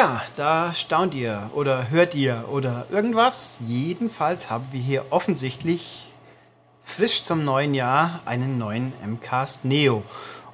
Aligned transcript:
Ja, 0.00 0.22
da 0.34 0.72
staunt 0.72 1.12
ihr 1.12 1.50
oder 1.52 1.90
hört 1.90 2.14
ihr 2.14 2.46
oder 2.50 2.86
irgendwas. 2.88 3.60
Jedenfalls 3.66 4.48
haben 4.48 4.66
wir 4.70 4.80
hier 4.80 5.04
offensichtlich 5.10 6.06
frisch 6.84 7.22
zum 7.22 7.44
neuen 7.44 7.74
Jahr 7.74 8.20
einen 8.24 8.56
neuen 8.56 8.94
MCAST 9.06 9.66
Neo. 9.66 10.02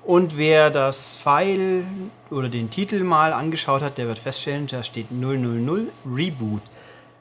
Und 0.03 0.37
wer 0.37 0.71
das 0.71 1.17
File 1.17 1.85
oder 2.29 2.49
den 2.49 2.71
Titel 2.71 3.05
mal 3.05 3.33
angeschaut 3.33 3.83
hat, 3.83 3.99
der 3.99 4.09
wird 4.09 4.19
feststellen, 4.19 4.67
da 4.67 4.83
steht 4.83 5.13
000 5.13 5.93
Reboot. 6.05 6.63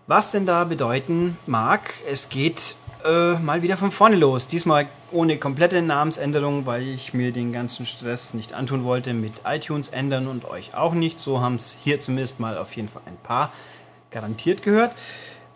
Was 0.08 0.32
denn 0.32 0.48
da 0.48 0.64
bedeuten 0.64 1.38
mag, 1.46 1.94
es 2.12 2.30
geht 2.30 2.76
äh, 3.06 3.38
mal 3.40 3.62
wieder 3.62 3.78
von 3.78 3.92
vorne 3.92 4.16
los. 4.16 4.48
Diesmal 4.48 4.88
ohne 5.12 5.38
komplette 5.38 5.82
Namensänderung, 5.82 6.66
weil 6.66 6.88
ich 6.88 7.14
mir 7.14 7.32
den 7.32 7.54
ganzen 7.54 7.86
Stress 7.86 8.34
nicht 8.34 8.54
antun 8.54 8.84
wollte 8.84 9.14
mit 9.14 9.42
iTunes 9.46 9.90
ändern 9.90 10.28
und 10.28 10.46
euch 10.46 10.74
auch 10.74 10.94
nicht. 10.94 11.20
So 11.20 11.40
haben 11.42 11.56
es 11.56 11.78
hier 11.84 12.00
zumindest 12.00 12.40
mal 12.40 12.58
auf 12.58 12.76
jeden 12.76 12.90
Fall 12.90 13.04
ein 13.06 13.18
paar 13.18 13.52
garantiert 14.10 14.64
gehört. 14.64 14.96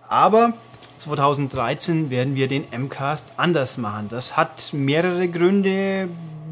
Aber 0.08 0.54
2013 0.98 2.10
werden 2.10 2.36
wir 2.36 2.48
den 2.48 2.66
MCAST 2.72 3.34
anders 3.38 3.78
machen. 3.78 4.10
Das 4.10 4.38
hat 4.38 4.70
mehrere 4.74 5.28
Gründe. 5.28 6.10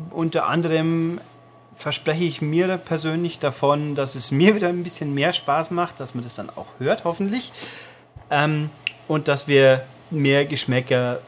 Unter 0.09 0.48
anderem 0.48 1.21
verspreche 1.75 2.23
ich 2.23 2.41
mir 2.41 2.77
persönlich 2.77 3.37
davon, 3.37 3.93
dass 3.93 4.15
es 4.15 4.31
mir 4.31 4.55
wieder 4.55 4.70
ein 4.70 4.84
bisschen 4.84 5.13
mehr 5.13 5.31
Spaß 5.31 5.70
macht, 5.71 5.99
dass 5.99 6.15
man 6.15 6.23
das 6.23 6.35
dann 6.35 6.49
auch 6.49 6.67
hört, 6.79 7.03
hoffentlich. 7.03 7.51
Ähm, 8.32 8.71
und 9.07 9.27
dass 9.27 9.48
wir 9.48 9.84
mehr 10.10 10.46
Geschmäcker 10.46 11.20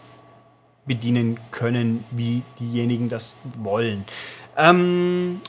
bedienen 0.85 1.39
können, 1.51 2.03
wie 2.11 2.41
diejenigen 2.59 3.09
das 3.09 3.35
wollen. 3.57 4.05
Ähm, 4.57 5.41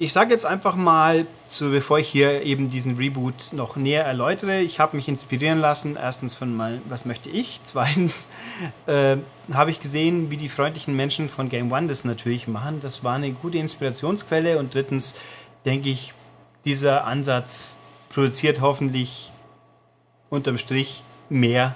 ich 0.00 0.12
sage 0.12 0.30
jetzt 0.30 0.46
einfach 0.46 0.76
mal, 0.76 1.26
zu, 1.48 1.70
bevor 1.70 1.98
ich 1.98 2.08
hier 2.08 2.42
eben 2.42 2.70
diesen 2.70 2.96
Reboot 2.96 3.52
noch 3.52 3.74
näher 3.74 4.04
erläutere, 4.04 4.60
ich 4.60 4.78
habe 4.78 4.96
mich 4.96 5.08
inspirieren 5.08 5.58
lassen. 5.58 5.96
Erstens 5.96 6.36
von 6.36 6.56
mal, 6.56 6.80
was 6.88 7.04
möchte 7.04 7.28
ich? 7.30 7.60
Zweitens 7.64 8.30
äh, 8.86 9.16
habe 9.52 9.72
ich 9.72 9.80
gesehen, 9.80 10.30
wie 10.30 10.36
die 10.36 10.48
freundlichen 10.48 10.94
Menschen 10.94 11.28
von 11.28 11.48
Game 11.48 11.72
One 11.72 11.88
das 11.88 12.04
natürlich 12.04 12.46
machen. 12.46 12.78
Das 12.78 13.02
war 13.02 13.16
eine 13.16 13.32
gute 13.32 13.58
Inspirationsquelle. 13.58 14.58
Und 14.58 14.72
drittens 14.72 15.16
denke 15.64 15.88
ich, 15.88 16.14
dieser 16.64 17.04
Ansatz 17.04 17.78
produziert 18.10 18.60
hoffentlich 18.60 19.32
unterm 20.30 20.58
Strich 20.58 21.02
mehr 21.28 21.74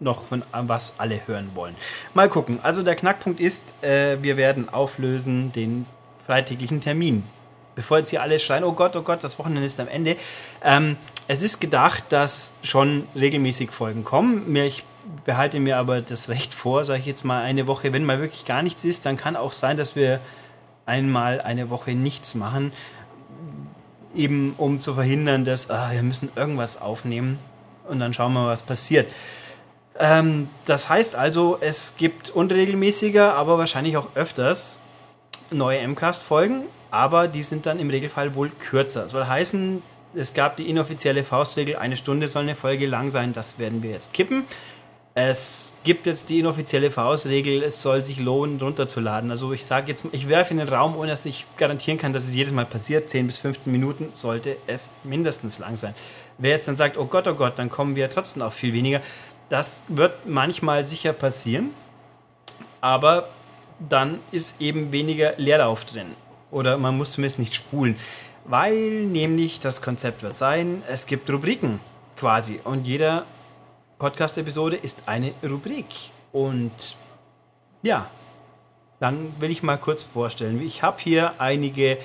noch 0.00 0.22
von 0.22 0.42
was 0.52 0.98
alle 0.98 1.26
hören 1.26 1.50
wollen. 1.54 1.74
Mal 2.14 2.28
gucken. 2.28 2.58
Also 2.62 2.82
der 2.82 2.96
Knackpunkt 2.96 3.40
ist, 3.40 3.74
äh, 3.82 4.18
wir 4.22 4.36
werden 4.36 4.68
auflösen 4.68 5.52
den 5.52 5.86
freitäglichen 6.26 6.80
Termin. 6.80 7.24
Bevor 7.74 7.98
jetzt 7.98 8.10
hier 8.10 8.22
alle 8.22 8.38
schreien, 8.38 8.64
oh 8.64 8.72
Gott, 8.72 8.96
oh 8.96 9.02
Gott, 9.02 9.24
das 9.24 9.38
Wochenende 9.38 9.66
ist 9.66 9.80
am 9.80 9.88
Ende. 9.88 10.16
Ähm, 10.62 10.96
es 11.26 11.42
ist 11.42 11.60
gedacht, 11.60 12.04
dass 12.10 12.52
schon 12.62 13.06
regelmäßig 13.14 13.70
Folgen 13.70 14.04
kommen. 14.04 14.54
Ich 14.56 14.84
behalte 15.24 15.60
mir 15.60 15.78
aber 15.78 16.00
das 16.00 16.28
Recht 16.28 16.54
vor, 16.54 16.84
sage 16.84 17.00
ich 17.00 17.06
jetzt 17.06 17.24
mal 17.24 17.42
eine 17.42 17.66
Woche, 17.66 17.92
wenn 17.92 18.04
mal 18.04 18.20
wirklich 18.20 18.44
gar 18.44 18.62
nichts 18.62 18.84
ist, 18.84 19.06
dann 19.06 19.16
kann 19.16 19.36
auch 19.36 19.52
sein, 19.52 19.76
dass 19.76 19.96
wir 19.96 20.20
einmal 20.86 21.40
eine 21.40 21.70
Woche 21.70 21.92
nichts 21.92 22.34
machen, 22.34 22.72
eben 24.14 24.54
um 24.58 24.80
zu 24.80 24.94
verhindern, 24.94 25.44
dass 25.44 25.70
ah, 25.70 25.90
wir 25.92 26.02
müssen 26.02 26.30
irgendwas 26.36 26.80
aufnehmen 26.80 27.38
und 27.88 28.00
dann 28.00 28.14
schauen 28.14 28.32
wir, 28.32 28.46
was 28.46 28.62
passiert. 28.62 29.10
Ähm, 29.98 30.48
das 30.64 30.88
heißt 30.88 31.14
also, 31.14 31.58
es 31.60 31.96
gibt 31.96 32.30
unregelmäßiger, 32.30 33.34
aber 33.34 33.58
wahrscheinlich 33.58 33.96
auch 33.96 34.08
öfters 34.14 34.80
neue 35.50 35.86
MCAST-Folgen, 35.86 36.62
aber 36.90 37.28
die 37.28 37.42
sind 37.42 37.66
dann 37.66 37.78
im 37.78 37.90
Regelfall 37.90 38.34
wohl 38.34 38.50
kürzer. 38.50 39.08
Soll 39.08 39.26
heißen, 39.26 39.82
es 40.16 40.34
gab 40.34 40.56
die 40.56 40.68
inoffizielle 40.68 41.24
Faustregel, 41.24 41.76
eine 41.76 41.96
Stunde 41.96 42.28
soll 42.28 42.42
eine 42.42 42.54
Folge 42.54 42.86
lang 42.86 43.10
sein, 43.10 43.32
das 43.32 43.58
werden 43.58 43.82
wir 43.82 43.90
jetzt 43.90 44.12
kippen. 44.12 44.44
Es 45.16 45.74
gibt 45.84 46.06
jetzt 46.06 46.28
die 46.28 46.40
inoffizielle 46.40 46.90
Faustregel, 46.90 47.62
es 47.62 47.80
soll 47.82 48.04
sich 48.04 48.18
lohnen, 48.18 48.60
runterzuladen. 48.60 49.30
Also 49.30 49.52
ich 49.52 49.64
sage 49.64 49.92
jetzt, 49.92 50.04
ich 50.10 50.28
werfe 50.28 50.50
in 50.50 50.58
den 50.58 50.66
Raum, 50.68 50.96
ohne 50.96 51.12
dass 51.12 51.24
ich 51.24 51.46
garantieren 51.56 51.98
kann, 51.98 52.12
dass 52.12 52.24
es 52.24 52.34
jedes 52.34 52.52
Mal 52.52 52.66
passiert. 52.66 53.10
10 53.10 53.28
bis 53.28 53.38
15 53.38 53.70
Minuten 53.70 54.08
sollte 54.12 54.56
es 54.66 54.90
mindestens 55.04 55.60
lang 55.60 55.76
sein. 55.76 55.94
Wer 56.38 56.50
jetzt 56.56 56.66
dann 56.66 56.76
sagt, 56.76 56.98
oh 56.98 57.04
Gott, 57.04 57.28
oh 57.28 57.34
Gott, 57.34 57.60
dann 57.60 57.70
kommen 57.70 57.94
wir 57.94 58.10
trotzdem 58.10 58.42
auf 58.42 58.54
viel 58.54 58.72
weniger. 58.72 59.00
Das 59.48 59.84
wird 59.88 60.26
manchmal 60.26 60.84
sicher 60.84 61.12
passieren, 61.12 61.70
aber 62.80 63.28
dann 63.78 64.18
ist 64.32 64.60
eben 64.60 64.92
weniger 64.92 65.34
Leerlauf 65.36 65.84
drin. 65.84 66.12
Oder 66.50 66.78
man 66.78 66.96
muss 66.96 67.12
zumindest 67.12 67.38
nicht 67.38 67.54
spulen. 67.54 67.96
Weil 68.44 69.04
nämlich 69.06 69.60
das 69.60 69.82
Konzept 69.82 70.22
wird 70.22 70.36
sein, 70.36 70.82
es 70.88 71.06
gibt 71.06 71.28
Rubriken 71.30 71.80
quasi. 72.16 72.60
Und 72.62 72.86
jeder 72.86 73.24
Podcast-Episode 73.98 74.76
ist 74.76 75.04
eine 75.06 75.32
Rubrik. 75.42 75.86
Und 76.32 76.96
ja, 77.82 78.08
dann 79.00 79.32
will 79.40 79.50
ich 79.50 79.62
mal 79.62 79.76
kurz 79.76 80.02
vorstellen. 80.02 80.60
Ich 80.62 80.82
habe 80.82 81.00
hier 81.00 81.34
einige 81.38 81.98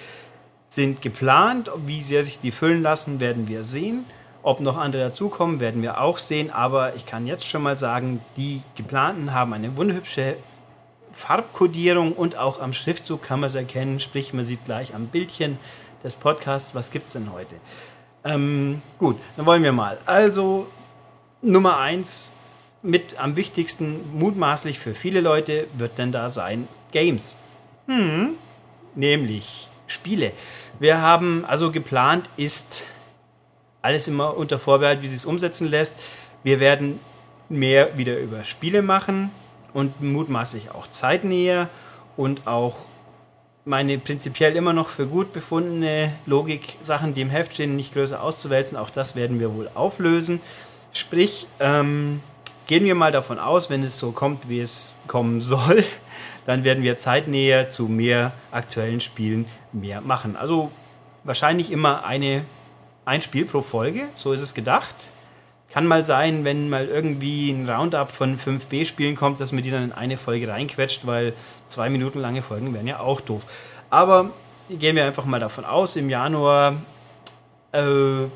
sind 0.70 1.02
geplant. 1.02 1.70
Wie 1.86 2.04
sehr 2.04 2.24
sich 2.24 2.40
die 2.40 2.52
füllen 2.52 2.82
lassen, 2.82 3.20
werden 3.20 3.48
wir 3.48 3.64
sehen. 3.64 4.06
Ob 4.42 4.62
noch 4.62 4.78
andere 4.78 5.04
dazukommen, 5.04 5.60
werden 5.60 5.82
wir 5.82 6.00
auch 6.02 6.18
sehen. 6.18 6.50
Aber 6.50 6.96
ich 6.96 7.06
kann 7.06 7.28
jetzt 7.28 7.48
schon 7.48 7.64
mal 7.64 7.78
sagen, 7.78 8.22
die 8.38 8.62
geplanten 8.76 9.34
haben 9.34 9.54
eine 9.54 9.76
wunderhübsche 9.76 10.38
Farbkodierung 11.14 12.14
und 12.14 12.38
auch 12.38 12.62
am 12.62 12.72
Schriftzug 12.72 13.22
kann 13.22 13.42
man 13.42 13.48
es 13.48 13.56
erkennen. 13.56 14.00
Sprich, 14.00 14.34
man 14.34 14.46
sieht 14.46 14.64
gleich 14.64 14.96
am 14.96 15.08
Bildchen 15.08 15.58
des 16.04 16.16
Podcasts, 16.16 16.74
was 16.74 16.92
gibt 16.92 17.08
es 17.08 17.14
denn 17.14 17.34
heute. 17.34 17.56
Ähm, 18.24 18.82
gut, 18.98 19.18
dann 19.36 19.46
wollen 19.46 19.64
wir 19.64 19.74
mal. 19.74 19.98
Also 20.06 20.68
Nummer 21.42 21.78
eins 21.78 22.36
mit 22.82 23.20
am 23.20 23.36
wichtigsten, 23.36 24.18
mutmaßlich 24.18 24.80
für 24.80 24.96
viele 24.96 25.20
Leute, 25.20 25.68
wird 25.78 25.98
denn 25.98 26.12
da 26.12 26.30
sein 26.30 26.68
Games. 26.92 27.38
Hm, 27.88 28.36
nämlich 28.96 29.68
Spiele. 29.88 30.32
Wir 30.80 31.02
haben 31.02 31.44
also 31.46 31.72
geplant, 31.72 32.30
ist 32.38 32.86
alles 33.82 34.08
immer 34.08 34.36
unter 34.38 34.60
Vorbehalt, 34.60 35.02
wie 35.02 35.08
sie 35.08 35.16
es 35.16 35.26
umsetzen 35.26 35.68
lässt. 35.68 35.96
Wir 36.44 36.60
werden 36.60 37.00
mehr 37.50 37.98
wieder 37.98 38.18
über 38.20 38.44
Spiele 38.44 38.82
machen 38.82 39.32
und 39.74 40.02
mutmaßlich 40.02 40.72
auch 40.72 40.88
zeitnäher 40.90 41.70
und 42.18 42.48
auch 42.48 42.78
meine 43.66 43.98
prinzipiell 43.98 44.56
immer 44.56 44.74
noch 44.74 44.90
für 44.90 45.06
gut 45.06 45.32
befundene 45.32 46.12
Logik-Sachen, 46.26 47.14
die 47.14 47.22
im 47.22 47.30
Heft 47.30 47.54
stehen, 47.54 47.76
nicht 47.76 47.94
größer 47.94 48.22
auszuwälzen. 48.22 48.78
Auch 48.78 48.90
das 48.90 49.16
werden 49.16 49.40
wir 49.40 49.54
wohl 49.54 49.70
auflösen. 49.76 50.42
Sprich, 50.92 51.48
ähm, 51.60 52.22
gehen 52.66 52.86
wir 52.86 52.96
mal 52.96 53.12
davon 53.12 53.38
aus, 53.38 53.70
wenn 53.70 53.84
es 53.84 53.98
so 53.98 54.12
kommt, 54.12 54.50
wie 54.50 54.60
es 54.60 54.98
kommen 55.08 55.42
soll, 55.42 55.84
dann 56.46 56.64
werden 56.64 56.84
wir 56.84 56.98
zeitnäher 56.98 57.70
zu 57.70 57.88
mehr 57.88 58.32
aktuellen 58.52 59.02
Spielen 59.02 59.46
mehr 59.72 60.02
machen. 60.02 60.36
Also 60.36 60.72
wahrscheinlich 61.24 61.72
immer 61.72 62.06
eine 62.06 62.44
ein 63.10 63.22
Spiel 63.22 63.46
pro 63.46 63.64
Folge, 63.64 64.04
so 64.14 64.34
ist 64.34 64.42
es 64.42 64.54
gedacht. 64.54 64.96
Kann 65.72 65.88
mal 65.88 66.06
sein, 66.06 66.46
wenn 66.46 66.70
mal 66.70 66.88
irgendwie 66.88 67.50
ein 67.50 67.68
Roundup 67.68 68.12
von 68.12 68.38
5B-Spielen 68.38 69.16
kommt, 69.16 69.40
dass 69.42 69.52
man 69.52 69.64
die 69.64 69.72
dann 69.72 69.84
in 69.84 69.92
eine 69.92 70.18
Folge 70.18 70.48
reinquetscht, 70.48 71.08
weil 71.08 71.34
zwei 71.68 71.90
Minuten 71.90 72.20
lange 72.20 72.44
Folgen 72.44 72.72
wären 72.74 72.86
ja 72.86 73.00
auch 73.00 73.20
doof. 73.20 73.42
Aber 73.90 74.30
gehen 74.70 74.96
wir 74.96 75.06
einfach 75.06 75.26
mal 75.26 75.40
davon 75.40 75.66
aus, 75.66 75.96
im 75.96 76.10
Januar 76.10 76.76
äh, 77.72 78.28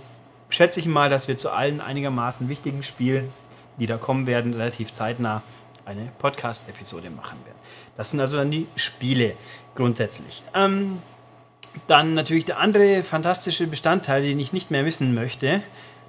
schätze 0.50 0.80
ich 0.80 0.88
mal, 0.88 1.09
dass 1.09 1.27
wir 1.27 1.38
zu 1.38 1.51
allen 1.51 1.80
einigermaßen 1.80 2.50
wichtigen 2.50 2.83
Spielen, 2.83 3.31
die 3.77 3.86
da 3.86 3.98
kommen 3.98 4.25
werden, 4.25 4.53
relativ 4.53 4.92
zeitnah 4.92 5.44
eine 5.86 6.12
Podcast-Episode 6.18 7.12
machen 7.12 7.38
werden. 7.45 7.57
Das 7.95 8.09
sind 8.09 8.19
also 8.19 8.38
dann 8.38 8.50
die 8.50 8.65
Spiele 8.75 9.36
grundsätzlich. 9.75 10.42
Ähm, 10.56 11.00
dann 11.88 12.14
natürlich 12.14 12.46
der 12.46 12.60
andere 12.60 13.04
fantastische 13.04 13.68
Bestandteil, 13.68 14.24
den 14.24 14.40
ich 14.40 14.54
nicht 14.54 14.72
mehr 14.72 14.84
missen 14.84 15.14
möchte, 15.14 15.62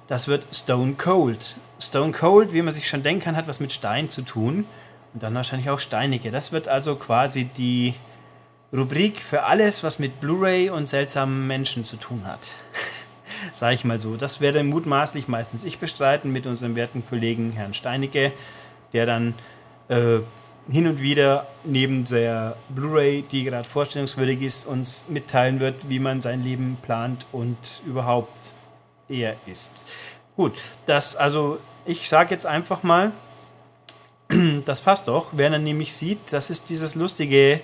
das 0.07 0.27
wird 0.27 0.45
Stone 0.53 0.93
Cold. 0.93 1.55
Stone 1.79 2.11
Cold, 2.11 2.53
wie 2.53 2.61
man 2.61 2.73
sich 2.73 2.87
schon 2.87 3.03
denken 3.03 3.23
kann, 3.23 3.35
hat 3.35 3.47
was 3.47 3.59
mit 3.59 3.73
Stein 3.73 4.09
zu 4.09 4.21
tun. 4.21 4.65
Und 5.13 5.23
dann 5.23 5.33
wahrscheinlich 5.33 5.69
auch 5.69 5.79
Steinige. 5.79 6.29
Das 6.29 6.51
wird 6.51 6.67
also 6.67 6.95
quasi 6.95 7.45
die 7.45 7.95
Rubrik 8.73 9.21
für 9.21 9.43
alles, 9.43 9.83
was 9.83 9.99
mit 9.99 10.19
Blu-ray 10.19 10.69
und 10.69 10.89
seltsamen 10.89 11.47
Menschen 11.47 11.85
zu 11.85 11.95
tun 11.95 12.23
hat. 12.25 12.39
Sag 13.53 13.73
ich 13.73 13.85
mal 13.85 13.99
so. 13.99 14.17
Das 14.17 14.41
werde 14.41 14.63
mutmaßlich 14.63 15.27
meistens 15.27 15.63
ich 15.63 15.79
bestreiten 15.79 16.31
mit 16.31 16.45
unserem 16.45 16.75
werten 16.75 17.03
Kollegen 17.07 17.53
Herrn 17.53 17.73
Steinecke, 17.73 18.31
der 18.93 19.05
dann 19.05 19.33
äh, 19.87 20.19
hin 20.69 20.87
und 20.87 21.01
wieder 21.01 21.47
neben 21.63 22.05
der 22.05 22.55
Blu-ray, 22.69 23.23
die 23.23 23.43
gerade 23.43 23.67
vorstellungswürdig 23.67 24.41
ist, 24.41 24.65
uns 24.65 25.05
mitteilen 25.09 25.59
wird, 25.59 25.89
wie 25.89 25.99
man 25.99 26.21
sein 26.21 26.43
Leben 26.43 26.77
plant 26.81 27.25
und 27.31 27.57
überhaupt 27.85 28.53
er 29.07 29.35
ist. 29.45 29.83
Gut, 30.35 30.53
das 30.87 31.15
also, 31.15 31.59
ich 31.85 32.09
sage 32.09 32.31
jetzt 32.31 32.45
einfach 32.45 32.83
mal, 32.83 33.11
das 34.65 34.81
passt 34.81 35.07
doch. 35.07 35.27
Wer 35.33 35.49
dann 35.49 35.63
nämlich 35.63 35.93
sieht, 35.93 36.19
das 36.31 36.49
ist 36.49 36.69
dieses 36.69 36.95
lustige 36.95 37.61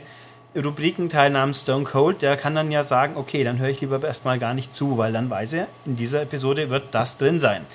Rubrikenteil 0.55 1.29
namens 1.29 1.61
Stone 1.61 1.85
Cold, 1.85 2.21
der 2.21 2.37
kann 2.37 2.55
dann 2.55 2.71
ja 2.71 2.83
sagen, 2.83 3.15
okay, 3.15 3.43
dann 3.43 3.57
höre 3.57 3.69
ich 3.69 3.81
lieber 3.81 4.03
erstmal 4.03 4.37
gar 4.37 4.53
nicht 4.53 4.73
zu, 4.73 4.97
weil 4.97 5.13
dann 5.13 5.29
weiß 5.29 5.53
er, 5.53 5.67
in 5.85 5.95
dieser 5.95 6.21
Episode 6.21 6.69
wird 6.69 6.93
das 6.93 7.17
drin 7.17 7.39
sein. 7.39 7.65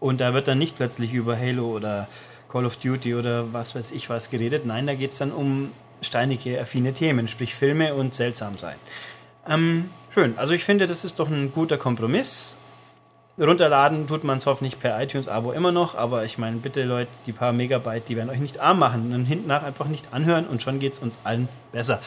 Und 0.00 0.20
da 0.20 0.34
wird 0.34 0.48
dann 0.48 0.58
nicht 0.58 0.76
plötzlich 0.76 1.14
über 1.14 1.38
Halo 1.38 1.66
oder 1.66 2.08
Call 2.50 2.66
of 2.66 2.76
Duty 2.76 3.14
oder 3.14 3.52
was 3.52 3.74
weiß 3.74 3.92
ich 3.92 4.08
was 4.10 4.30
geredet. 4.30 4.66
Nein, 4.66 4.86
da 4.86 4.94
geht 4.94 5.12
es 5.12 5.18
dann 5.18 5.32
um 5.32 5.70
steinige, 6.00 6.60
affine 6.60 6.92
Themen, 6.92 7.28
sprich 7.28 7.54
Filme 7.54 7.94
und 7.94 8.14
seltsam 8.14 8.56
sein. 8.56 8.76
Ähm, 9.48 9.90
schön. 10.10 10.34
Also 10.36 10.54
ich 10.54 10.64
finde, 10.64 10.86
das 10.86 11.04
ist 11.04 11.18
doch 11.18 11.28
ein 11.28 11.52
guter 11.52 11.78
Kompromiss. 11.78 12.58
Runterladen 13.38 14.06
tut 14.06 14.24
man 14.24 14.38
es 14.38 14.46
hoffentlich 14.46 14.80
per 14.80 15.00
iTunes-Abo 15.00 15.52
immer 15.52 15.70
noch, 15.70 15.94
aber 15.94 16.24
ich 16.24 16.38
meine, 16.38 16.56
bitte 16.56 16.84
Leute, 16.84 17.10
die 17.26 17.32
paar 17.32 17.52
Megabyte, 17.52 18.08
die 18.08 18.16
werden 18.16 18.30
euch 18.30 18.40
nicht 18.40 18.60
arm 18.60 18.78
machen. 18.78 19.10
Dann 19.10 19.26
hinten 19.26 19.48
nach 19.48 19.62
einfach 19.62 19.86
nicht 19.86 20.06
anhören 20.12 20.46
und 20.46 20.62
schon 20.62 20.78
geht 20.78 20.94
es 20.94 21.00
uns 21.00 21.18
allen 21.24 21.48
besser. 21.70 22.00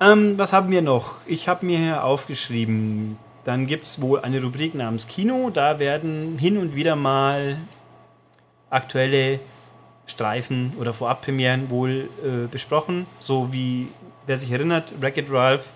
Ähm, 0.00 0.38
was 0.38 0.52
haben 0.52 0.70
wir 0.70 0.80
noch? 0.80 1.16
Ich 1.26 1.46
habe 1.46 1.66
mir 1.66 1.78
hier 1.78 2.04
aufgeschrieben, 2.04 3.18
dann 3.44 3.66
gibt 3.66 3.86
es 3.86 4.00
wohl 4.00 4.20
eine 4.20 4.42
Rubrik 4.42 4.74
namens 4.74 5.08
Kino. 5.08 5.50
Da 5.50 5.78
werden 5.78 6.38
hin 6.38 6.56
und 6.56 6.74
wieder 6.74 6.96
mal 6.96 7.58
aktuelle 8.70 9.40
Streifen 10.06 10.72
oder 10.78 10.94
Vorabpremieren 10.94 11.70
wohl 11.70 12.08
äh, 12.24 12.46
besprochen. 12.50 13.06
So 13.20 13.52
wie, 13.52 13.88
wer 14.26 14.36
sich 14.36 14.50
erinnert, 14.50 14.92
Wreck-It 15.00 15.30
Ralph, 15.30 15.66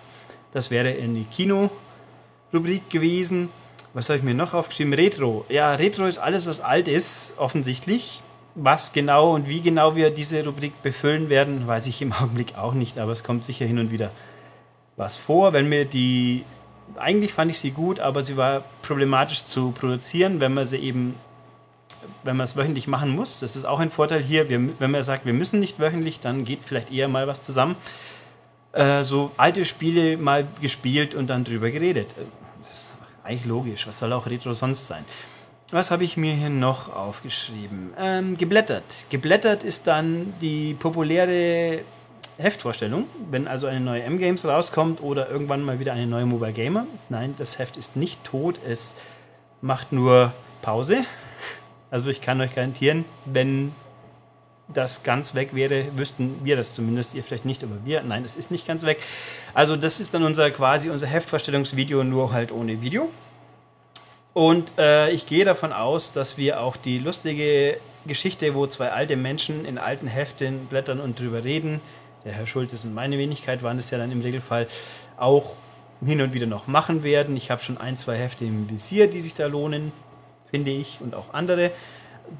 das 0.53 0.71
wäre 0.71 0.89
eine 0.89 1.23
Kino-Rubrik 1.31 2.89
gewesen. 2.89 3.49
Was 3.93 4.09
habe 4.09 4.19
ich 4.19 4.23
mir 4.23 4.33
noch 4.33 4.53
aufgeschrieben? 4.53 4.93
Retro. 4.93 5.45
Ja, 5.49 5.73
Retro 5.73 6.05
ist 6.05 6.19
alles, 6.19 6.45
was 6.45 6.61
alt 6.61 6.87
ist, 6.87 7.33
offensichtlich. 7.37 8.21
Was 8.53 8.93
genau 8.93 9.33
und 9.33 9.47
wie 9.47 9.61
genau 9.61 9.95
wir 9.95 10.09
diese 10.09 10.43
Rubrik 10.43 10.81
befüllen 10.81 11.29
werden, 11.29 11.67
weiß 11.67 11.87
ich 11.87 12.01
im 12.01 12.13
Augenblick 12.19 12.57
auch 12.57 12.73
nicht, 12.73 12.97
aber 12.97 13.11
es 13.11 13.23
kommt 13.23 13.45
sicher 13.45 13.65
hin 13.65 13.79
und 13.79 13.91
wieder 13.91 14.11
was 14.97 15.15
vor. 15.15 15.53
Wenn 15.53 15.69
wir 15.71 15.85
die, 15.85 16.43
eigentlich 16.97 17.33
fand 17.33 17.51
ich 17.51 17.59
sie 17.59 17.71
gut, 17.71 17.99
aber 17.99 18.23
sie 18.23 18.35
war 18.35 18.63
problematisch 18.81 19.45
zu 19.45 19.71
produzieren, 19.71 20.39
wenn 20.39 20.53
man 20.53 20.65
sie 20.65 20.77
eben, 20.77 21.15
wenn 22.23 22.37
man 22.37 22.45
es 22.45 22.55
wöchentlich 22.55 22.87
machen 22.87 23.09
muss. 23.09 23.39
Das 23.39 23.55
ist 23.55 23.65
auch 23.65 23.79
ein 23.79 23.91
Vorteil 23.91 24.21
hier. 24.21 24.49
Wir, 24.49 24.59
wenn 24.79 24.91
man 24.91 25.03
sagt, 25.03 25.25
wir 25.25 25.33
müssen 25.33 25.59
nicht 25.59 25.79
wöchentlich, 25.79 26.19
dann 26.19 26.45
geht 26.45 26.59
vielleicht 26.63 26.91
eher 26.91 27.07
mal 27.07 27.27
was 27.27 27.43
zusammen. 27.43 27.75
Äh, 28.73 29.03
so 29.03 29.31
alte 29.37 29.65
Spiele 29.65 30.17
mal 30.17 30.47
gespielt 30.61 31.15
und 31.15 31.27
dann 31.27 31.43
drüber 31.43 31.71
geredet 31.71 32.13
eigentlich 33.27 33.45
logisch. 33.45 33.87
Was 33.87 33.99
soll 33.99 34.13
auch 34.13 34.25
Retro 34.25 34.53
sonst 34.53 34.87
sein? 34.87 35.05
Was 35.71 35.91
habe 35.91 36.05
ich 36.05 36.15
mir 36.15 36.33
hier 36.33 36.49
noch 36.49 36.95
aufgeschrieben? 36.95 37.93
Ähm, 37.99 38.37
geblättert. 38.37 39.05
Geblättert 39.09 39.63
ist 39.63 39.85
dann 39.85 40.33
die 40.39 40.73
populäre 40.75 41.81
Heftvorstellung, 42.37 43.05
wenn 43.29 43.47
also 43.47 43.67
eine 43.67 43.81
neue 43.81 44.03
M-Games 44.03 44.45
rauskommt 44.45 45.01
oder 45.01 45.29
irgendwann 45.29 45.63
mal 45.63 45.79
wieder 45.79 45.91
eine 45.91 46.07
neue 46.07 46.25
Mobile 46.25 46.53
Gamer. 46.53 46.87
Nein, 47.09 47.35
das 47.37 47.59
Heft 47.59 47.75
ist 47.75 47.97
nicht 47.97 48.23
tot, 48.23 48.59
es 48.65 48.95
macht 49.59 49.91
nur 49.91 50.31
Pause. 50.61 50.99
Also 51.89 52.09
ich 52.09 52.21
kann 52.21 52.41
euch 52.41 52.53
garantieren, 52.53 53.05
wenn 53.25 53.73
das 54.73 55.03
ganz 55.03 55.33
weg 55.33 55.55
wäre, 55.55 55.85
wüssten 55.95 56.41
wir 56.43 56.57
das 56.57 56.73
zumindest, 56.73 57.15
ihr 57.15 57.23
vielleicht 57.23 57.45
nicht, 57.45 57.63
aber 57.63 57.75
wir, 57.85 58.03
nein, 58.03 58.25
es 58.25 58.35
ist 58.35 58.51
nicht 58.51 58.67
ganz 58.67 58.83
weg. 58.83 59.01
Also 59.53 59.75
das 59.75 59.99
ist 59.99 60.13
dann 60.13 60.23
unser 60.23 60.51
quasi 60.51 60.89
unser 60.89 61.07
Heftvorstellungsvideo, 61.07 62.03
nur 62.03 62.33
halt 62.33 62.51
ohne 62.51 62.81
Video. 62.81 63.09
Und 64.33 64.73
äh, 64.77 65.09
ich 65.11 65.25
gehe 65.25 65.45
davon 65.45 65.71
aus, 65.71 66.11
dass 66.11 66.37
wir 66.37 66.61
auch 66.61 66.75
die 66.75 66.99
lustige 66.99 67.79
Geschichte, 68.05 68.53
wo 68.53 68.67
zwei 68.67 68.91
alte 68.91 69.15
Menschen 69.15 69.65
in 69.65 69.77
alten 69.77 70.07
Heften 70.07 70.67
blättern 70.67 70.99
und 70.99 71.19
drüber 71.19 71.43
reden, 71.43 71.79
der 72.25 72.33
Herr 72.33 72.45
Schultes 72.45 72.83
und 72.85 72.93
meine 72.93 73.17
Wenigkeit 73.17 73.63
waren 73.63 73.79
es 73.79 73.89
ja 73.89 73.97
dann 73.97 74.11
im 74.11 74.21
Regelfall, 74.21 74.67
auch 75.17 75.55
hin 76.05 76.21
und 76.21 76.33
wieder 76.33 76.45
noch 76.45 76.67
machen 76.67 77.03
werden. 77.03 77.35
Ich 77.35 77.49
habe 77.49 77.63
schon 77.63 77.77
ein, 77.77 77.97
zwei 77.97 78.17
Hefte 78.17 78.45
im 78.45 78.69
Visier, 78.69 79.09
die 79.09 79.21
sich 79.21 79.33
da 79.33 79.47
lohnen, 79.47 79.91
finde 80.51 80.71
ich, 80.71 80.99
und 81.01 81.15
auch 81.15 81.33
andere 81.33 81.71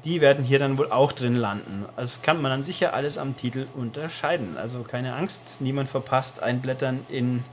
die 0.04 0.20
werden 0.20 0.44
hier 0.44 0.58
dann 0.58 0.78
wohl 0.78 0.90
auch 0.90 1.12
drin 1.12 1.34
landen. 1.34 1.86
Das 1.96 2.22
kann 2.22 2.42
man 2.42 2.50
dann 2.50 2.64
sicher 2.64 2.94
alles 2.94 3.18
am 3.18 3.36
Titel 3.36 3.66
unterscheiden. 3.74 4.56
Also 4.56 4.82
keine 4.82 5.14
Angst, 5.14 5.60
niemand 5.60 5.88
verpasst 5.88 6.42
Einblättern 6.42 7.04
in 7.08 7.44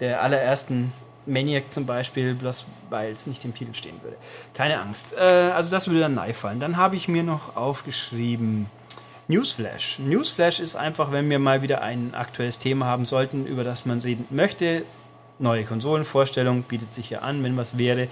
der 0.00 0.22
allerersten 0.22 0.92
Maniac 1.26 1.72
zum 1.72 1.86
Beispiel, 1.86 2.34
bloß 2.34 2.66
weil 2.90 3.12
es 3.12 3.26
nicht 3.26 3.44
im 3.44 3.54
Titel 3.54 3.74
stehen 3.74 4.00
würde. 4.02 4.16
Keine 4.52 4.80
Angst. 4.80 5.16
Äh, 5.16 5.20
also 5.20 5.70
das 5.70 5.88
würde 5.88 6.00
dann 6.00 6.14
nahe 6.14 6.34
fallen. 6.34 6.60
Dann 6.60 6.76
habe 6.76 6.96
ich 6.96 7.08
mir 7.08 7.22
noch 7.22 7.56
aufgeschrieben 7.56 8.66
Newsflash. 9.26 10.00
Newsflash 10.00 10.60
ist 10.60 10.76
einfach, 10.76 11.10
wenn 11.10 11.30
wir 11.30 11.38
mal 11.38 11.62
wieder 11.62 11.80
ein 11.80 12.14
aktuelles 12.14 12.58
Thema 12.58 12.86
haben 12.86 13.06
sollten, 13.06 13.46
über 13.46 13.64
das 13.64 13.86
man 13.86 14.00
reden 14.00 14.26
möchte. 14.30 14.82
Neue 15.38 15.64
Konsolenvorstellung 15.64 16.62
bietet 16.62 16.92
sich 16.92 17.10
ja 17.10 17.20
an, 17.20 17.42
wenn 17.42 17.56
was 17.56 17.78
wäre. 17.78 18.08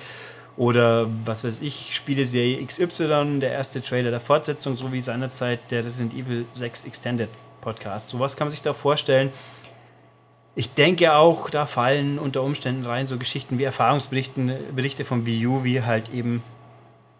Oder 0.56 1.06
was 1.24 1.44
weiß 1.44 1.62
ich, 1.62 1.94
Spieleserie 1.94 2.64
XY, 2.64 3.40
der 3.40 3.52
erste 3.52 3.82
Trailer 3.82 4.10
der 4.10 4.20
Fortsetzung, 4.20 4.76
so 4.76 4.92
wie 4.92 5.00
seinerzeit 5.00 5.60
der 5.70 5.84
Resident 5.84 6.12
Evil 6.14 6.44
6 6.52 6.84
Extended 6.84 7.30
Podcast. 7.62 8.10
Sowas 8.10 8.36
kann 8.36 8.46
man 8.46 8.50
sich 8.50 8.62
da 8.62 8.74
vorstellen. 8.74 9.32
Ich 10.54 10.74
denke 10.74 11.14
auch, 11.14 11.48
da 11.48 11.64
fallen 11.64 12.18
unter 12.18 12.42
Umständen 12.42 12.84
rein 12.84 13.06
so 13.06 13.16
Geschichten 13.16 13.58
wie 13.58 13.64
Erfahrungsberichte 13.64 14.58
Berichte 14.76 15.06
vom 15.06 15.24
Wii 15.24 15.46
U, 15.46 15.64
wie 15.64 15.82
halt 15.82 16.12
eben 16.12 16.42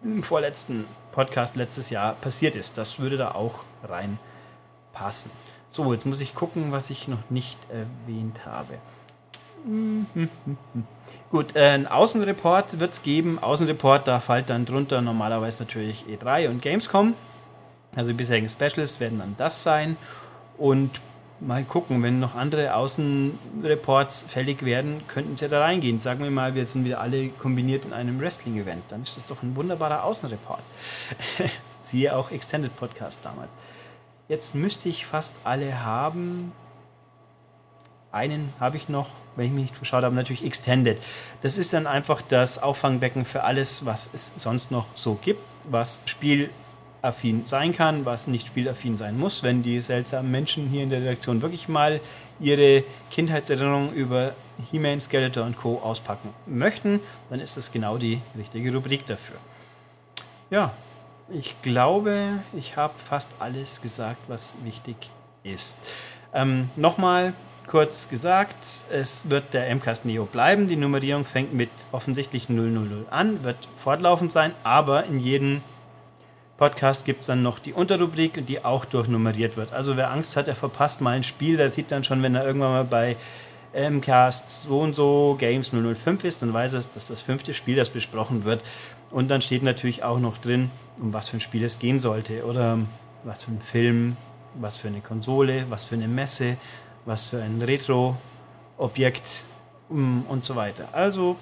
im 0.03 0.21
vorletzten 0.21 0.85
Podcast 1.11 1.55
letztes 1.55 1.89
Jahr 1.89 2.13
passiert 2.13 2.55
ist. 2.55 2.77
Das 2.77 2.99
würde 2.99 3.17
da 3.17 3.31
auch 3.31 3.63
reinpassen. 3.83 5.31
So, 5.71 5.91
jetzt 5.91 6.05
muss 6.05 6.19
ich 6.19 6.35
gucken, 6.35 6.71
was 6.71 6.91
ich 6.91 7.07
noch 7.07 7.29
nicht 7.31 7.57
erwähnt 7.71 8.45
habe. 8.45 8.75
Gut, 11.31 11.55
äh, 11.55 11.69
ein 11.69 11.87
Außenreport 11.87 12.79
wird 12.79 12.93
es 12.93 13.01
geben. 13.01 13.39
Außenreport, 13.39 14.07
da 14.07 14.19
fällt 14.19 14.49
dann 14.49 14.65
drunter 14.65 15.01
normalerweise 15.01 15.63
natürlich 15.63 16.05
E3 16.07 16.49
und 16.49 16.61
Gamescom. 16.61 17.13
Also 17.95 18.11
die 18.11 18.17
bisherigen 18.17 18.49
Specials 18.49 18.99
werden 18.99 19.19
dann 19.19 19.35
das 19.37 19.63
sein. 19.63 19.97
Und 20.57 21.01
mal 21.39 21.63
gucken, 21.63 22.01
wenn 22.03 22.19
noch 22.19 22.35
andere 22.35 22.75
Außenreports 22.75 24.25
fällig 24.27 24.63
werden, 24.63 25.01
könnten 25.07 25.37
sie 25.37 25.47
da 25.47 25.61
reingehen. 25.61 25.99
Sagen 25.99 26.23
wir 26.23 26.31
mal, 26.31 26.55
wir 26.55 26.65
sind 26.65 26.85
wieder 26.85 27.01
alle 27.01 27.29
kombiniert 27.29 27.85
in 27.85 27.93
einem 27.93 28.19
Wrestling-Event. 28.19 28.83
Dann 28.89 29.03
ist 29.03 29.17
das 29.17 29.25
doch 29.25 29.43
ein 29.43 29.55
wunderbarer 29.55 30.03
Außenreport. 30.03 30.63
Siehe 31.81 32.15
auch 32.15 32.31
Extended 32.31 32.75
Podcast 32.75 33.25
damals. 33.25 33.51
Jetzt 34.29 34.55
müsste 34.55 34.89
ich 34.89 35.05
fast 35.05 35.35
alle 35.43 35.83
haben. 35.83 36.53
Einen 38.13 38.53
habe 38.59 38.77
ich 38.77 38.87
noch 38.87 39.09
wenn 39.35 39.45
ich 39.47 39.51
mich 39.51 39.61
nicht 39.63 39.75
verschaut 39.75 40.03
habe, 40.03 40.15
natürlich 40.15 40.45
Extended. 40.45 41.01
Das 41.41 41.57
ist 41.57 41.73
dann 41.73 41.87
einfach 41.87 42.21
das 42.21 42.61
Auffangbecken 42.61 43.25
für 43.25 43.43
alles, 43.43 43.85
was 43.85 44.09
es 44.13 44.33
sonst 44.37 44.71
noch 44.71 44.87
so 44.95 45.15
gibt, 45.15 45.41
was 45.69 46.01
spielaffin 46.05 47.43
sein 47.47 47.73
kann, 47.73 48.05
was 48.05 48.27
nicht 48.27 48.47
spielaffin 48.47 48.97
sein 48.97 49.17
muss. 49.17 49.43
Wenn 49.43 49.63
die 49.63 49.81
seltsamen 49.81 50.31
Menschen 50.31 50.67
hier 50.67 50.83
in 50.83 50.89
der 50.89 51.01
Redaktion 51.01 51.41
wirklich 51.41 51.67
mal 51.67 51.99
ihre 52.39 52.83
Kindheitserinnerungen 53.11 53.93
über 53.93 54.33
He-Man, 54.71 55.01
Skeletor 55.01 55.45
und 55.45 55.57
Co. 55.57 55.79
auspacken 55.79 56.29
möchten, 56.45 56.99
dann 57.29 57.39
ist 57.39 57.57
das 57.57 57.71
genau 57.71 57.97
die 57.97 58.21
richtige 58.37 58.73
Rubrik 58.73 59.05
dafür. 59.05 59.37
Ja, 60.49 60.73
ich 61.29 61.59
glaube, 61.63 62.39
ich 62.53 62.77
habe 62.77 62.93
fast 63.03 63.31
alles 63.39 63.81
gesagt, 63.81 64.19
was 64.27 64.55
wichtig 64.63 64.95
ist. 65.43 65.79
Ähm, 66.33 66.69
Nochmal 66.75 67.33
kurz 67.67 68.09
gesagt, 68.09 68.55
es 68.91 69.29
wird 69.29 69.53
der 69.53 69.73
MCAST 69.73 70.05
Neo 70.05 70.25
bleiben. 70.25 70.67
Die 70.67 70.75
Nummerierung 70.75 71.25
fängt 71.25 71.53
mit 71.53 71.69
offensichtlich 71.91 72.49
000 72.49 73.05
an, 73.09 73.43
wird 73.43 73.57
fortlaufend 73.77 74.31
sein, 74.31 74.51
aber 74.63 75.05
in 75.05 75.19
jedem 75.19 75.61
Podcast 76.57 77.03
gibt 77.05 77.21
es 77.21 77.27
dann 77.27 77.41
noch 77.41 77.59
die 77.59 77.73
Unterrubrik, 77.73 78.45
die 78.45 78.63
auch 78.63 78.85
durchnummeriert 78.85 79.57
wird. 79.57 79.73
Also 79.73 79.97
wer 79.97 80.11
Angst 80.11 80.37
hat, 80.37 80.47
er 80.47 80.55
verpasst 80.55 81.01
mal 81.01 81.11
ein 81.11 81.23
Spiel, 81.23 81.57
der 81.57 81.69
sieht 81.69 81.91
dann 81.91 82.03
schon, 82.03 82.21
wenn 82.21 82.35
er 82.35 82.45
irgendwann 82.45 82.71
mal 82.71 82.83
bei 82.85 83.15
MCAST 83.73 84.63
so 84.63 84.79
und 84.79 84.95
so 84.95 85.35
Games 85.39 85.71
005 85.71 86.23
ist, 86.23 86.41
dann 86.41 86.53
weiß 86.53 86.73
er, 86.73 86.81
dass 86.93 87.07
das 87.07 87.21
fünfte 87.21 87.53
Spiel, 87.53 87.75
das 87.75 87.89
besprochen 87.89 88.45
wird. 88.45 88.61
Und 89.09 89.29
dann 89.29 89.41
steht 89.41 89.63
natürlich 89.63 90.03
auch 90.03 90.19
noch 90.19 90.37
drin, 90.37 90.69
um 91.01 91.11
was 91.11 91.29
für 91.29 91.37
ein 91.37 91.41
Spiel 91.41 91.63
es 91.63 91.79
gehen 91.79 91.99
sollte 91.99 92.45
oder 92.45 92.77
was 93.23 93.43
für 93.43 93.51
ein 93.51 93.61
Film, 93.61 94.17
was 94.55 94.77
für 94.77 94.87
eine 94.87 95.01
Konsole, 95.01 95.65
was 95.69 95.85
für 95.85 95.95
eine 95.95 96.07
Messe, 96.07 96.57
was 97.05 97.25
für 97.25 97.41
ein 97.41 97.61
Retro-Objekt 97.61 99.43
mm, 99.89 100.21
und 100.29 100.43
so 100.43 100.55
weiter. 100.55 100.89
Also 100.91 101.37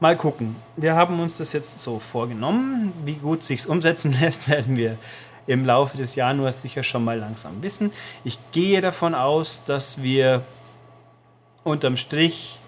mal 0.00 0.16
gucken. 0.16 0.56
Wir 0.76 0.94
haben 0.94 1.20
uns 1.20 1.38
das 1.38 1.52
jetzt 1.52 1.80
so 1.80 1.98
vorgenommen. 1.98 2.92
Wie 3.04 3.14
gut 3.14 3.42
sich 3.42 3.68
umsetzen 3.68 4.12
lässt, 4.20 4.48
werden 4.48 4.76
wir 4.76 4.98
im 5.46 5.64
Laufe 5.64 5.96
des 5.96 6.14
Januars 6.14 6.62
sicher 6.62 6.82
schon 6.82 7.04
mal 7.04 7.18
langsam 7.18 7.62
wissen. 7.62 7.92
Ich 8.24 8.38
gehe 8.52 8.80
davon 8.80 9.14
aus, 9.14 9.64
dass 9.64 10.02
wir 10.02 10.42
unterm 11.64 11.96
Strich 11.96 12.58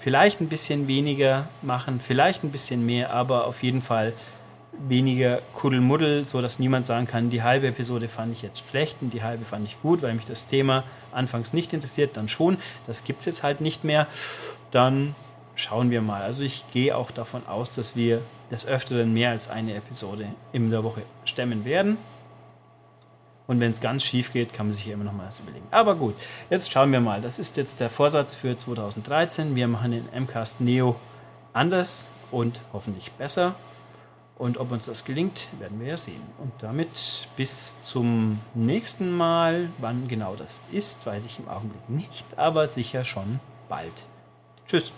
vielleicht 0.00 0.40
ein 0.40 0.48
bisschen 0.48 0.88
weniger 0.88 1.48
machen, 1.62 2.00
vielleicht 2.04 2.44
ein 2.44 2.50
bisschen 2.50 2.84
mehr, 2.84 3.12
aber 3.12 3.46
auf 3.46 3.62
jeden 3.62 3.82
Fall 3.82 4.12
weniger 4.86 5.40
Kuddelmuddel, 5.54 6.24
so 6.24 6.40
dass 6.40 6.58
niemand 6.58 6.86
sagen 6.86 7.06
kann, 7.06 7.30
die 7.30 7.42
halbe 7.42 7.68
Episode 7.68 8.08
fand 8.08 8.32
ich 8.32 8.42
jetzt 8.42 8.62
schlecht 8.68 8.98
und 9.00 9.12
die 9.12 9.22
halbe 9.22 9.44
fand 9.44 9.66
ich 9.66 9.80
gut, 9.82 10.02
weil 10.02 10.14
mich 10.14 10.26
das 10.26 10.46
Thema 10.46 10.84
anfangs 11.12 11.52
nicht 11.52 11.72
interessiert, 11.72 12.16
dann 12.16 12.28
schon. 12.28 12.58
Das 12.86 13.04
gibt 13.04 13.20
es 13.20 13.26
jetzt 13.26 13.42
halt 13.42 13.60
nicht 13.60 13.84
mehr. 13.84 14.06
Dann 14.70 15.14
schauen 15.56 15.90
wir 15.90 16.02
mal. 16.02 16.22
Also 16.22 16.42
ich 16.42 16.64
gehe 16.72 16.96
auch 16.96 17.10
davon 17.10 17.46
aus, 17.46 17.74
dass 17.74 17.96
wir 17.96 18.22
des 18.50 18.66
Öfteren 18.66 19.12
mehr 19.12 19.30
als 19.30 19.50
eine 19.50 19.74
Episode 19.74 20.26
in 20.52 20.70
der 20.70 20.84
Woche 20.84 21.02
stemmen 21.24 21.64
werden. 21.64 21.98
Und 23.46 23.60
wenn 23.60 23.70
es 23.70 23.80
ganz 23.80 24.04
schief 24.04 24.32
geht, 24.32 24.52
kann 24.52 24.66
man 24.66 24.74
sich 24.74 24.86
immer 24.88 25.04
noch 25.04 25.14
mal 25.14 25.26
was 25.26 25.40
überlegen. 25.40 25.66
Aber 25.70 25.94
gut, 25.94 26.14
jetzt 26.50 26.70
schauen 26.70 26.92
wir 26.92 27.00
mal. 27.00 27.22
Das 27.22 27.38
ist 27.38 27.56
jetzt 27.56 27.80
der 27.80 27.88
Vorsatz 27.88 28.34
für 28.34 28.56
2013. 28.56 29.56
Wir 29.56 29.68
machen 29.68 29.90
den 29.90 30.24
MCAST 30.24 30.60
Neo 30.60 30.96
anders 31.54 32.10
und 32.30 32.60
hoffentlich 32.74 33.10
besser. 33.12 33.54
Und 34.38 34.58
ob 34.58 34.70
uns 34.70 34.86
das 34.86 35.04
gelingt, 35.04 35.48
werden 35.58 35.80
wir 35.80 35.88
ja 35.88 35.96
sehen. 35.96 36.22
Und 36.38 36.52
damit 36.60 37.26
bis 37.36 37.76
zum 37.82 38.40
nächsten 38.54 39.10
Mal. 39.10 39.68
Wann 39.78 40.06
genau 40.06 40.36
das 40.36 40.60
ist, 40.70 41.04
weiß 41.04 41.24
ich 41.24 41.40
im 41.40 41.48
Augenblick 41.48 41.88
nicht, 41.88 42.38
aber 42.38 42.68
sicher 42.68 43.04
schon 43.04 43.40
bald. 43.68 43.92
Tschüss. 44.66 44.92